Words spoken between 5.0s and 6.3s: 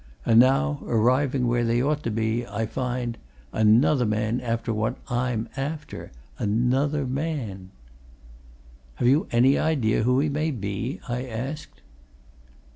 I'm after!